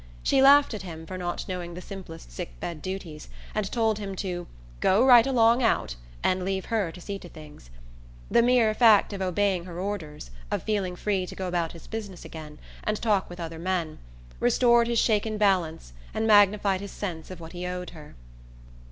[0.23, 4.15] She laughed at him for not knowing the simplest sick bed duties and told him
[4.15, 4.47] to
[4.79, 7.69] "go right along out" and leave her to see to things.
[8.31, 12.25] The mere fact of obeying her orders, of feeling free to go about his business
[12.25, 13.99] again and talk with other men,
[14.39, 18.15] restored his shaken balance and magnified his sense of what he owed her.